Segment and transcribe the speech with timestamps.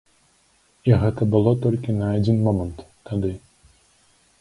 [0.91, 2.77] І гэта было толькі на адзін момант
[3.11, 3.31] тады.